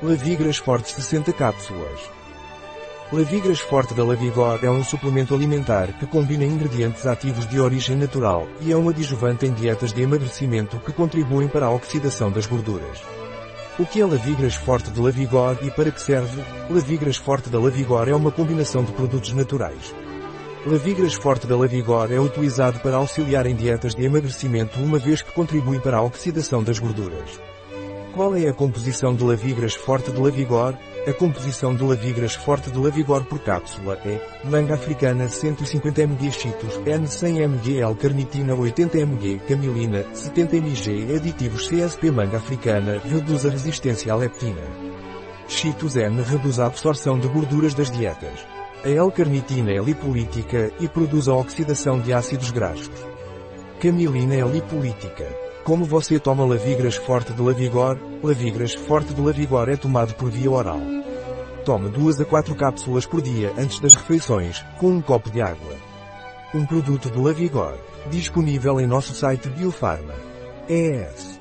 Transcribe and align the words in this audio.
Lavigras 0.00 0.58
Forte 0.58 0.92
60 0.92 1.32
cápsulas. 1.32 1.98
Lavigras 3.12 3.58
Forte 3.58 3.94
da 3.94 4.04
Lavigor 4.04 4.60
é 4.62 4.70
um 4.70 4.84
suplemento 4.84 5.34
alimentar 5.34 5.92
que 5.98 6.06
combina 6.06 6.44
ingredientes 6.44 7.04
ativos 7.04 7.48
de 7.48 7.58
origem 7.58 7.96
natural 7.96 8.46
e 8.60 8.70
é 8.70 8.76
um 8.76 8.88
adjuvante 8.88 9.44
em 9.44 9.52
dietas 9.52 9.92
de 9.92 10.00
emagrecimento 10.00 10.78
que 10.78 10.92
contribuem 10.92 11.48
para 11.48 11.66
a 11.66 11.72
oxidação 11.72 12.30
das 12.30 12.46
gorduras. 12.46 13.02
O 13.76 13.84
que 13.84 14.00
é 14.00 14.06
Lavigras 14.06 14.54
Forte 14.54 14.88
de 14.88 15.00
Lavigor 15.00 15.58
e 15.62 15.70
para 15.72 15.90
que 15.90 16.00
serve? 16.00 16.44
Lavigras 16.70 17.16
Forte 17.16 17.50
da 17.50 17.58
Lavigor 17.58 18.08
é 18.08 18.14
uma 18.14 18.30
combinação 18.30 18.84
de 18.84 18.92
produtos 18.92 19.32
naturais. 19.32 19.92
Lavigras 20.64 21.14
Forte 21.14 21.44
da 21.44 21.56
Lavigor 21.56 22.12
é 22.12 22.20
utilizado 22.20 22.78
para 22.78 22.98
auxiliar 22.98 23.46
em 23.46 23.56
dietas 23.56 23.96
de 23.96 24.04
emagrecimento 24.04 24.78
uma 24.78 25.00
vez 25.00 25.22
que 25.22 25.32
contribui 25.32 25.80
para 25.80 25.96
a 25.96 26.02
oxidação 26.02 26.62
das 26.62 26.78
gorduras. 26.78 27.40
Qual 28.14 28.34
é 28.34 28.48
a 28.48 28.52
composição 28.52 29.14
de 29.14 29.22
Lavigras 29.22 29.74
Forte 29.74 30.10
de 30.10 30.20
Lavigor? 30.20 30.74
A 31.06 31.12
composição 31.12 31.74
de 31.74 31.82
Lavigras 31.82 32.34
Forte 32.34 32.70
de 32.70 32.78
Lavigor 32.78 33.24
por 33.24 33.38
cápsula 33.38 33.98
é 34.04 34.20
manga 34.44 34.74
africana 34.74 35.28
150 35.28 36.02
mg 36.02 36.32
Cheetos 36.32 36.80
N 36.86 37.06
100 37.06 37.42
mg 37.42 37.80
L-carnitina 37.80 38.54
80 38.54 38.98
mg 38.98 39.38
Camilina 39.46 40.04
70 40.12 40.56
mg 40.56 41.16
Aditivos 41.16 41.68
CSP 41.68 42.10
Manga 42.10 42.38
africana 42.38 43.00
reduz 43.04 43.46
a 43.46 43.50
resistência 43.50 44.12
à 44.12 44.16
leptina. 44.16 44.62
Cheetos 45.46 45.94
N 45.94 46.22
reduz 46.22 46.58
a 46.58 46.66
absorção 46.66 47.18
de 47.18 47.28
gorduras 47.28 47.74
das 47.74 47.90
dietas. 47.90 48.46
A 48.84 48.88
L-carnitina 48.88 49.70
é 49.70 49.78
lipolítica 49.78 50.72
e 50.80 50.88
produz 50.88 51.28
a 51.28 51.34
oxidação 51.34 52.00
de 52.00 52.12
ácidos 52.12 52.50
graxos. 52.50 53.06
Camilina 53.80 54.34
é 54.34 54.42
lipolítica. 54.42 55.26
Como 55.68 55.84
você 55.84 56.18
toma 56.18 56.46
Lavigras 56.46 56.96
Forte 56.96 57.34
de 57.34 57.42
Lavigor? 57.42 57.98
Lavigras 58.22 58.72
Forte 58.72 59.12
de 59.12 59.20
Lavigor 59.20 59.68
é 59.68 59.76
tomado 59.76 60.14
por 60.14 60.30
via 60.30 60.50
oral. 60.50 60.80
Tome 61.62 61.90
2 61.90 62.22
a 62.22 62.24
4 62.24 62.54
cápsulas 62.54 63.04
por 63.04 63.20
dia 63.20 63.52
antes 63.58 63.78
das 63.78 63.94
refeições, 63.94 64.64
com 64.80 64.88
um 64.92 65.02
copo 65.02 65.30
de 65.30 65.42
água. 65.42 65.76
Um 66.54 66.64
produto 66.64 67.10
do 67.10 67.20
Lavigor, 67.20 67.76
disponível 68.10 68.80
em 68.80 68.86
nosso 68.86 69.12
site 69.14 69.50
Biofarma. 69.50 70.14
ES 70.70 71.37